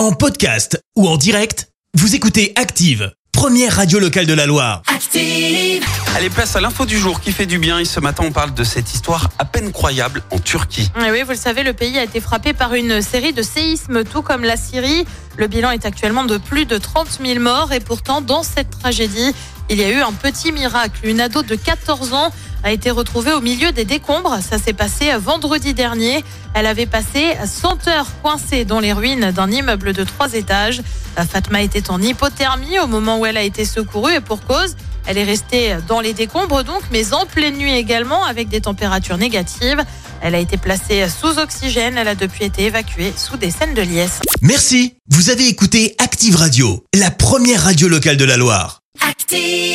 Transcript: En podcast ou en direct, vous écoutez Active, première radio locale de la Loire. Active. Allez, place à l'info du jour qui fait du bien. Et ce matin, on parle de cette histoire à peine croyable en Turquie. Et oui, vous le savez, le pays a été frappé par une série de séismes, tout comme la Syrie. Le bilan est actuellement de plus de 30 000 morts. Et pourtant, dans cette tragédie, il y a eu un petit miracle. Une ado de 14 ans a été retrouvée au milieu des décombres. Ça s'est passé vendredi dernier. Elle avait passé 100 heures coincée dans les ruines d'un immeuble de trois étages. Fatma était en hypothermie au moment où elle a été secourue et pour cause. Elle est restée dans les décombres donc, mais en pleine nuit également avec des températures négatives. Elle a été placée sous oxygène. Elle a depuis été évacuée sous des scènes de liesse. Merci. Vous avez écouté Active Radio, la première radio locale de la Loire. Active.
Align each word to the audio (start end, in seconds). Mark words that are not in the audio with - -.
En 0.00 0.12
podcast 0.12 0.82
ou 0.96 1.06
en 1.06 1.18
direct, 1.18 1.68
vous 1.92 2.14
écoutez 2.14 2.54
Active, 2.56 3.12
première 3.32 3.76
radio 3.76 3.98
locale 3.98 4.24
de 4.24 4.32
la 4.32 4.46
Loire. 4.46 4.80
Active. 4.86 5.84
Allez, 6.16 6.30
place 6.30 6.56
à 6.56 6.62
l'info 6.62 6.86
du 6.86 6.96
jour 6.98 7.20
qui 7.20 7.32
fait 7.32 7.44
du 7.44 7.58
bien. 7.58 7.78
Et 7.78 7.84
ce 7.84 8.00
matin, 8.00 8.24
on 8.26 8.32
parle 8.32 8.54
de 8.54 8.64
cette 8.64 8.94
histoire 8.94 9.28
à 9.38 9.44
peine 9.44 9.72
croyable 9.72 10.22
en 10.30 10.38
Turquie. 10.38 10.90
Et 11.06 11.10
oui, 11.10 11.20
vous 11.20 11.32
le 11.32 11.36
savez, 11.36 11.62
le 11.62 11.74
pays 11.74 11.98
a 11.98 12.02
été 12.02 12.22
frappé 12.22 12.54
par 12.54 12.72
une 12.72 13.02
série 13.02 13.34
de 13.34 13.42
séismes, 13.42 14.02
tout 14.04 14.22
comme 14.22 14.42
la 14.42 14.56
Syrie. 14.56 15.04
Le 15.36 15.48
bilan 15.48 15.70
est 15.70 15.84
actuellement 15.84 16.24
de 16.24 16.38
plus 16.38 16.64
de 16.64 16.78
30 16.78 17.20
000 17.22 17.38
morts. 17.38 17.74
Et 17.74 17.80
pourtant, 17.80 18.22
dans 18.22 18.42
cette 18.42 18.70
tragédie, 18.70 19.34
il 19.70 19.80
y 19.80 19.84
a 19.84 19.90
eu 19.90 20.00
un 20.00 20.12
petit 20.12 20.52
miracle. 20.52 21.00
Une 21.04 21.20
ado 21.20 21.42
de 21.42 21.54
14 21.54 22.12
ans 22.12 22.32
a 22.62 22.72
été 22.72 22.90
retrouvée 22.90 23.32
au 23.32 23.40
milieu 23.40 23.72
des 23.72 23.84
décombres. 23.84 24.38
Ça 24.42 24.58
s'est 24.58 24.72
passé 24.72 25.12
vendredi 25.16 25.74
dernier. 25.74 26.24
Elle 26.54 26.66
avait 26.66 26.86
passé 26.86 27.36
100 27.44 27.88
heures 27.88 28.08
coincée 28.22 28.64
dans 28.64 28.80
les 28.80 28.92
ruines 28.92 29.30
d'un 29.30 29.50
immeuble 29.50 29.92
de 29.92 30.04
trois 30.04 30.34
étages. 30.34 30.82
Fatma 31.16 31.62
était 31.62 31.90
en 31.90 32.02
hypothermie 32.02 32.78
au 32.80 32.86
moment 32.86 33.18
où 33.18 33.26
elle 33.26 33.36
a 33.36 33.42
été 33.42 33.64
secourue 33.64 34.14
et 34.14 34.20
pour 34.20 34.44
cause. 34.44 34.76
Elle 35.06 35.18
est 35.18 35.24
restée 35.24 35.76
dans 35.88 36.00
les 36.00 36.12
décombres 36.12 36.62
donc, 36.62 36.82
mais 36.92 37.14
en 37.14 37.24
pleine 37.24 37.56
nuit 37.56 37.72
également 37.72 38.24
avec 38.24 38.48
des 38.48 38.60
températures 38.60 39.18
négatives. 39.18 39.82
Elle 40.20 40.34
a 40.34 40.38
été 40.38 40.56
placée 40.56 41.06
sous 41.08 41.38
oxygène. 41.38 41.96
Elle 41.96 42.08
a 42.08 42.14
depuis 42.14 42.44
été 42.44 42.64
évacuée 42.64 43.12
sous 43.16 43.36
des 43.36 43.50
scènes 43.50 43.74
de 43.74 43.82
liesse. 43.82 44.20
Merci. 44.42 44.94
Vous 45.08 45.30
avez 45.30 45.48
écouté 45.48 45.94
Active 45.98 46.36
Radio, 46.36 46.84
la 46.94 47.10
première 47.10 47.62
radio 47.62 47.88
locale 47.88 48.16
de 48.16 48.24
la 48.24 48.36
Loire. 48.36 48.80
Active. 49.00 49.69